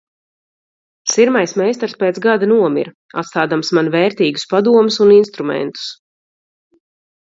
Sirmais 1.15 1.53
meistars 1.63 1.93
pēc 2.05 2.17
gada 2.27 2.49
nomira, 2.53 2.95
atstādams 3.25 3.73
man 3.81 3.93
vērtīgus 3.99 4.51
padomus 4.57 5.03
un 5.09 5.17
instrumentus. 5.23 5.91